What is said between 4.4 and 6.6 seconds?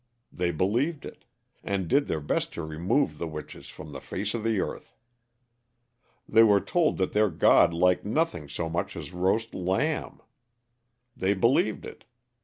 the earth. They were